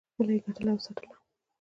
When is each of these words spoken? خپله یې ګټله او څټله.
خپله 0.13 0.31
یې 0.35 0.43
ګټله 0.45 0.69
او 0.73 0.79
څټله. 0.83 1.15